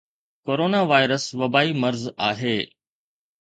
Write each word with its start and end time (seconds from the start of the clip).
corona 0.45 0.81
virus 0.91 1.23
وبائي 1.39 1.71
مرض 1.81 2.03
آھي 2.29 2.57